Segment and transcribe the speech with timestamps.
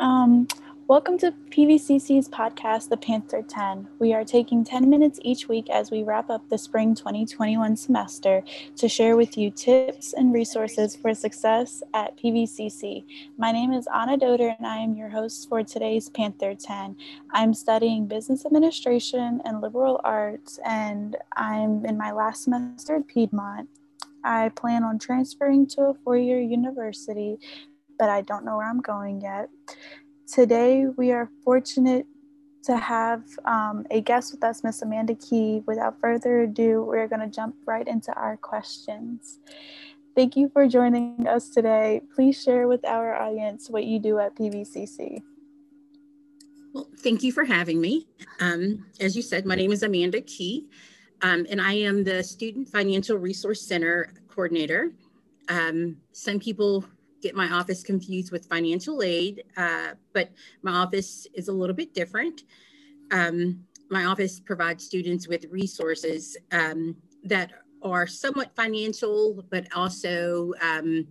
[0.00, 0.48] Um,
[0.88, 3.86] welcome to PVCC's podcast, The Panther 10.
[3.98, 8.42] We are taking 10 minutes each week as we wrap up the spring 2021 semester
[8.76, 13.04] to share with you tips and resources for success at PVCC.
[13.36, 16.96] My name is Ana Doder and I am your host for today's Panther 10.
[17.32, 23.68] I'm studying business administration and liberal arts, and I'm in my last semester at Piedmont.
[24.24, 27.38] I plan on transferring to a four year university
[28.00, 29.50] but I don't know where I'm going yet.
[30.26, 32.06] Today, we are fortunate
[32.64, 35.62] to have um, a guest with us, Miss Amanda Key.
[35.66, 39.38] Without further ado, we're going to jump right into our questions.
[40.16, 42.00] Thank you for joining us today.
[42.14, 45.22] Please share with our audience what you do at PVCC.
[46.72, 48.08] Well, thank you for having me.
[48.40, 50.68] Um, as you said, my name is Amanda Key,
[51.20, 54.92] um, and I am the Student Financial Resource Center coordinator.
[55.48, 56.84] Um, some people
[57.20, 60.30] get my office confused with financial aid, uh, but
[60.62, 62.42] my office is a little bit different.
[63.10, 67.50] Um, my office provides students with resources um, that
[67.82, 71.06] are somewhat financial, but also um,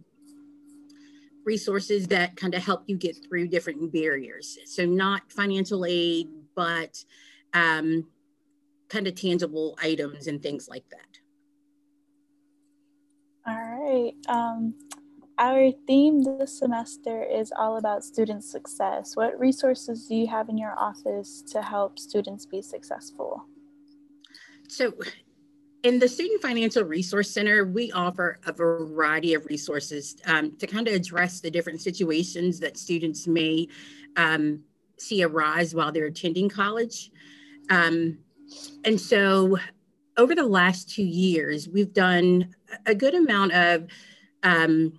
[1.46, 4.58] resources that kind of help you get through different barriers.
[4.66, 7.04] So, not financial aid, but
[7.54, 8.06] um,
[8.88, 11.20] kind of tangible items and things like that.
[13.48, 14.14] All right.
[15.40, 19.16] Our theme this semester is all about student success.
[19.16, 23.46] What resources do you have in your office to help students be successful?
[24.68, 24.94] So,
[25.84, 30.90] in the Student Financial Resource Center, we offer a variety of resources um, to kind
[30.90, 33.70] of address the different situations that students may
[34.18, 34.62] um,
[34.98, 37.12] see arise while they're attending college.
[37.70, 38.18] Um,
[38.84, 39.58] and so,
[40.18, 42.54] over the last two years, we've done
[42.86, 43.88] a good amount of
[44.44, 44.99] um,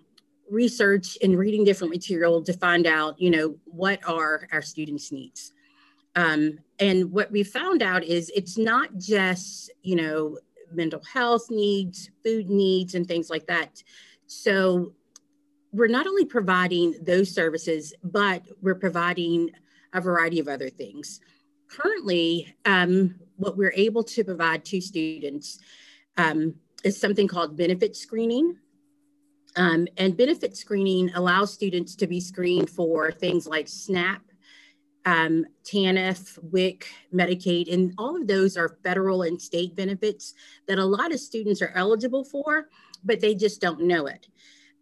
[0.50, 5.52] research and reading different material to find out, you know, what are our students' needs.
[6.16, 10.38] Um, and what we found out is it's not just, you know,
[10.72, 13.82] mental health needs, food needs, and things like that.
[14.26, 14.92] So
[15.72, 19.50] we're not only providing those services, but we're providing
[19.92, 21.20] a variety of other things.
[21.68, 25.60] Currently, um, what we're able to provide to students
[26.16, 28.56] um, is something called benefit screening.
[29.56, 34.22] Um, and benefit screening allows students to be screened for things like SNAP,
[35.04, 40.34] um, TANF, WIC, Medicaid, and all of those are federal and state benefits
[40.68, 42.68] that a lot of students are eligible for,
[43.04, 44.28] but they just don't know it.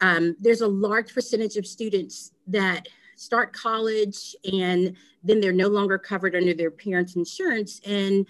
[0.00, 5.98] Um, there's a large percentage of students that start college and then they're no longer
[5.98, 8.26] covered under their parents' insurance and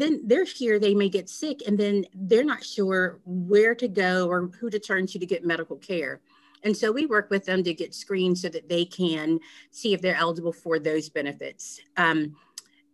[0.00, 4.28] then they're here, they may get sick, and then they're not sure where to go
[4.28, 6.20] or who to turn to to get medical care.
[6.62, 9.40] And so we work with them to get screened so that they can
[9.70, 11.80] see if they're eligible for those benefits.
[11.96, 12.36] Um,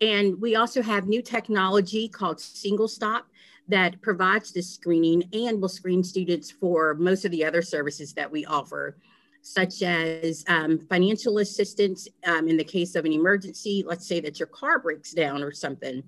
[0.01, 3.27] and we also have new technology called Single Stop
[3.69, 8.31] that provides this screening and will screen students for most of the other services that
[8.31, 8.97] we offer,
[9.43, 13.85] such as um, financial assistance um, in the case of an emergency.
[13.85, 16.05] Let's say that your car breaks down or something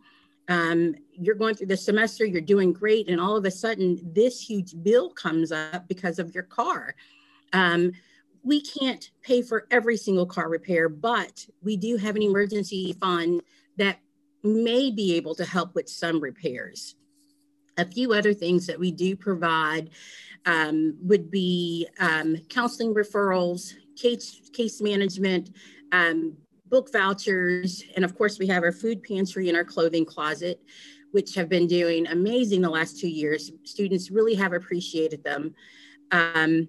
[0.49, 4.41] um, you're going through the semester, you're doing great, and all of a sudden, this
[4.41, 6.95] huge bill comes up because of your car.
[7.53, 7.93] Um,
[8.43, 13.43] we can't pay for every single car repair, but we do have an emergency fund
[13.77, 13.99] that
[14.43, 16.95] may be able to help with some repairs.
[17.77, 19.91] A few other things that we do provide
[20.47, 25.51] um, would be um, counseling referrals, case, case management,
[25.93, 26.37] um,
[26.71, 30.61] book vouchers, and of course, we have our food pantry and our clothing closet,
[31.13, 33.51] which have been doing amazing the last two years.
[33.65, 35.55] Students really have appreciated them.
[36.11, 36.69] Um,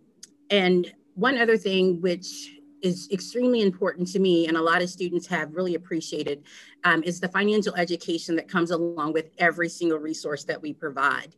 [0.50, 2.52] and one other thing, which
[2.82, 6.44] is extremely important to me, and a lot of students have really appreciated,
[6.86, 11.36] um, is the financial education that comes along with every single resource that we provide.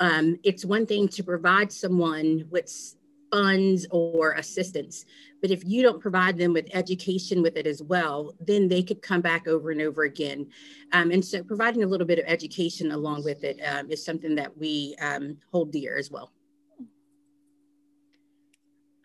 [0.00, 2.96] Um, it's one thing to provide someone with
[3.30, 5.04] funds or assistance.
[5.40, 9.02] But if you don't provide them with education with it as well, then they could
[9.02, 10.48] come back over and over again.
[10.92, 14.34] Um, and so providing a little bit of education along with it um, is something
[14.34, 16.32] that we um, hold dear as well.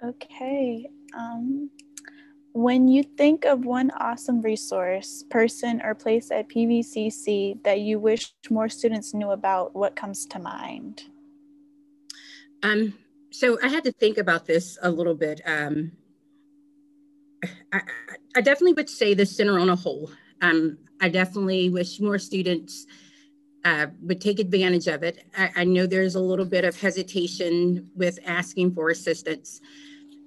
[0.04, 0.90] Okay.
[1.18, 1.70] Um,
[2.54, 8.34] when you think of one awesome resource, person, or place at PVCC that you wish
[8.50, 11.04] more students knew about, what comes to mind?
[12.64, 12.94] Um,
[13.36, 15.42] so I had to think about this a little bit.
[15.46, 15.92] Um,
[17.72, 17.82] I,
[18.36, 20.10] I, definitely would say the center on a whole.
[20.42, 22.86] Um, I definitely wish more students
[23.66, 25.26] uh, would take advantage of it.
[25.38, 29.60] I, I, know there's a little bit of hesitation with asking for assistance.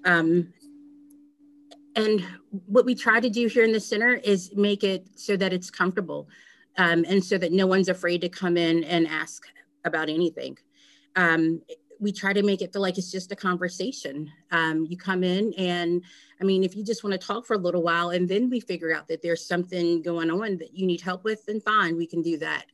[0.05, 0.53] Um,
[1.97, 2.25] and
[2.67, 5.71] what we try to do here in the center is make it so that it's
[5.71, 6.29] comfortable
[6.77, 9.45] um, and so that no one's afraid to come in and ask
[9.85, 10.59] about anything.
[12.01, 14.31] We try to make it feel like it's just a conversation.
[14.51, 16.03] Um, you come in and
[16.41, 18.61] I mean, if you just want to talk for a little while and then we
[18.61, 22.07] figure out that there's something going on that you need help with, then fine, we
[22.07, 22.67] can do that.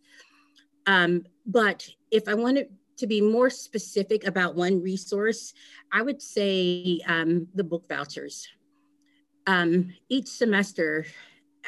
[0.86, 2.68] Um, but if I wanted
[2.98, 5.54] to be more specific about one resource,
[5.90, 8.46] I would say um, the book vouchers.
[9.46, 11.06] Um, each semester,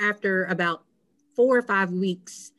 [0.00, 0.85] after about
[1.35, 2.52] four or five weeks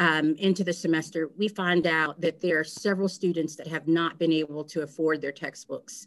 [0.00, 4.18] um, into the semester, we find out that there are several students that have not
[4.18, 6.06] been able to afford their textbooks.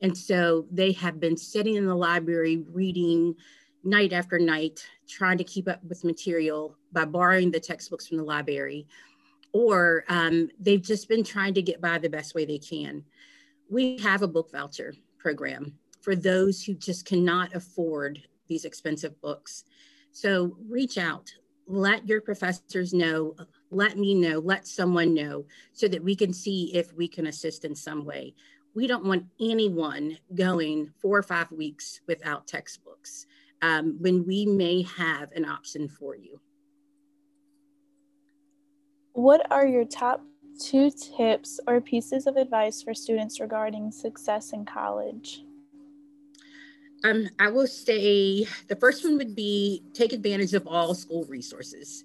[0.00, 3.34] And so they have been sitting in the library reading
[3.82, 8.22] night after night, trying to keep up with material by borrowing the textbooks from the
[8.22, 8.86] library,
[9.52, 13.04] or um, they've just been trying to get by the best way they can.
[13.68, 19.64] We have a book voucher program for those who just cannot afford these expensive books.
[20.12, 21.32] So reach out,
[21.66, 23.36] let your professors know,
[23.70, 27.64] let me know, let someone know so that we can see if we can assist
[27.64, 28.34] in some way.
[28.74, 33.26] We don't want anyone going four or five weeks without textbooks
[33.60, 36.40] um, when we may have an option for you.
[39.12, 40.22] What are your top
[40.58, 45.42] two tips or pieces of advice for students regarding success in college?
[47.04, 52.04] Um, I will say the first one would be take advantage of all school resources.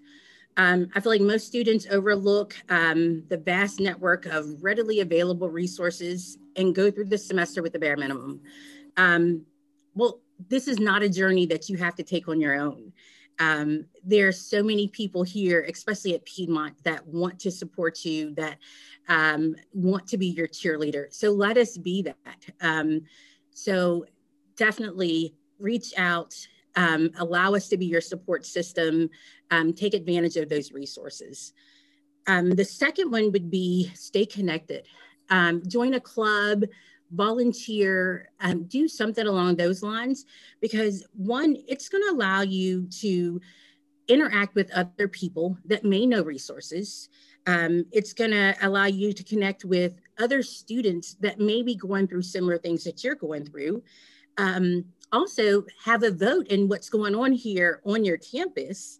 [0.57, 6.39] Um, I feel like most students overlook um, the vast network of readily available resources
[6.55, 8.41] and go through the semester with the bare minimum.
[8.97, 9.45] Um,
[9.93, 12.91] well, this is not a journey that you have to take on your own.
[13.39, 18.33] Um, there are so many people here, especially at Piedmont, that want to support you,
[18.33, 18.57] that
[19.09, 21.13] um, want to be your cheerleader.
[21.13, 22.95] So let us be that.
[23.51, 24.05] So
[24.57, 26.35] definitely reach out,
[26.75, 29.09] um, allow us to be your support system,
[29.51, 31.53] um, take advantage of those resources.
[32.27, 34.85] Um, the second one would be stay connected.
[35.29, 36.65] Um, join a club,
[37.11, 40.25] volunteer, um, do something along those lines,
[40.59, 43.39] because one, it's going to allow you to
[44.07, 47.09] interact with other people that may know resources.
[47.45, 52.07] Um, it's going to allow you to connect with other students that may be going
[52.07, 53.83] through similar things that you're going through
[54.37, 58.99] um, also have a vote in what's going on here on your campus.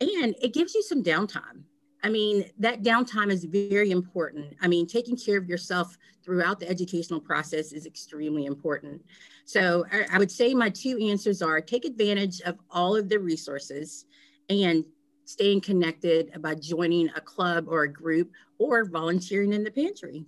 [0.00, 1.62] And it gives you some downtime.
[2.02, 4.54] I mean, that downtime is very important.
[4.60, 9.02] I mean, taking care of yourself throughout the educational process is extremely important.
[9.44, 13.18] So I, I would say my two answers are take advantage of all of the
[13.18, 14.04] resources
[14.48, 14.84] and
[15.24, 20.24] staying connected by joining a club or a group or volunteering in the pantry.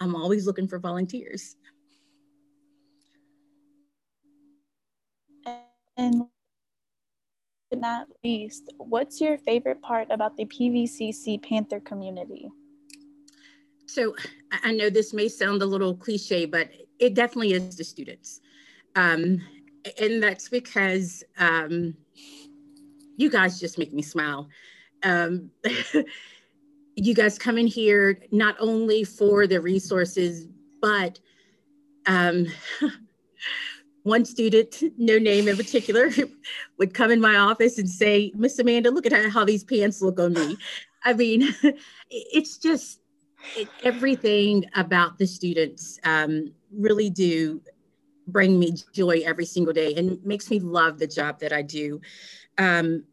[0.00, 1.56] I'm always looking for volunteers.
[5.96, 6.24] And
[7.72, 12.48] not least, what's your favorite part about the PVCC Panther community?
[13.86, 14.14] So
[14.62, 18.40] I know this may sound a little cliche, but it definitely is the students.
[18.96, 19.40] Um,
[20.00, 21.94] and that's because um,
[23.16, 24.48] you guys just make me smile.
[25.02, 25.50] Um,
[26.96, 30.46] you guys come in here not only for the resources,
[30.80, 31.18] but
[32.06, 32.46] um,
[34.04, 36.10] one student, no name in particular,
[36.78, 40.20] would come in my office and say, Miss Amanda, look at how these pants look
[40.20, 40.56] on me.
[41.02, 41.54] I mean,
[42.10, 43.00] it's just
[43.56, 47.60] it, everything about the students um, really do
[48.26, 52.00] bring me joy every single day and makes me love the job that I do.
[52.56, 53.04] Um,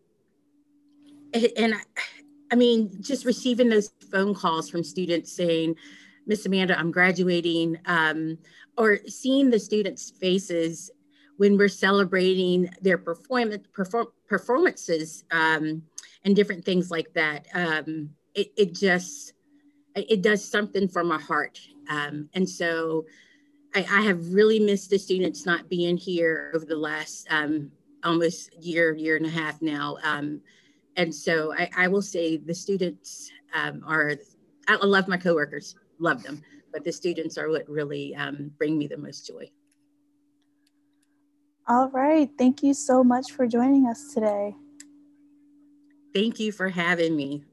[1.34, 1.82] and I,
[2.52, 5.76] I mean, just receiving those phone calls from students saying,
[6.26, 7.78] Miss Amanda, I'm graduating.
[7.86, 8.38] Um,
[8.78, 10.92] or seeing the students' faces
[11.38, 15.84] when we're celebrating their performance perform, performances um,
[16.24, 17.48] and different things like that.
[17.54, 19.34] Um, it, it, just
[19.96, 21.60] it does something for my heart,
[21.90, 23.06] um, and so
[23.76, 27.72] I, I, have really missed the students not being here over the last um,
[28.04, 29.98] almost year, year and a half now.
[30.04, 30.42] Um,
[30.96, 34.16] and so I, I, will say the students are.
[34.68, 38.88] I love my coworkers, love them but the students are what really um, bring me
[38.88, 39.50] the most joy.
[41.68, 42.30] All right.
[42.38, 44.56] Thank you so much for joining us today.
[46.14, 47.46] Thank you for having me.